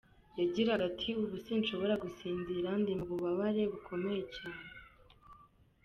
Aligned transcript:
Yagiraga 0.39 0.83
ati: 0.91 1.09
“Ubu 1.21 1.35
sinshobora 1.45 1.93
gusinzira, 2.03 2.69
ndi 2.81 2.91
mu 2.99 3.05
bubabare 3.11 3.61
bukomeye 3.71 4.21
cyane. 4.35 4.69